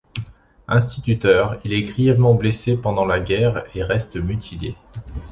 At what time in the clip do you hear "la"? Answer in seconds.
3.05-3.19